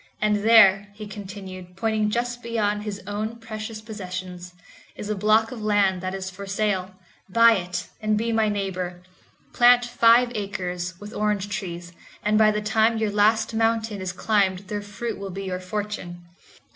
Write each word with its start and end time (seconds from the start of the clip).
And 0.19 0.37
there," 0.37 0.87
he 0.95 1.05
continued, 1.05 1.75
pointing 1.77 2.09
just 2.09 2.41
beyond 2.41 2.81
his 2.81 3.03
own 3.05 3.35
precious 3.35 3.81
possessions, 3.81 4.51
"is 4.95 5.11
a 5.11 5.15
block 5.15 5.51
of 5.51 5.61
land 5.61 6.01
that 6.01 6.15
is 6.15 6.27
for 6.27 6.47
sale; 6.47 6.95
buy 7.29 7.51
it 7.51 7.87
and 8.01 8.17
be 8.17 8.31
my 8.31 8.49
neighbor; 8.49 9.03
plant 9.53 9.85
five 9.85 10.31
acres 10.33 10.95
with 10.99 11.13
orange 11.13 11.49
trees, 11.49 11.91
and 12.23 12.35
by 12.39 12.49
the 12.49 12.63
time 12.63 12.97
your 12.97 13.11
last 13.11 13.53
mountain 13.53 14.01
is 14.01 14.11
climbed 14.11 14.69
their 14.69 14.81
fruit 14.81 15.19
will 15.19 15.29
be 15.29 15.43
your 15.43 15.59
fortune." 15.59 16.25